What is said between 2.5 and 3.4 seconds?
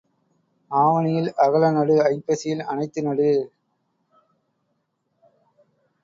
அனைத்து நடு.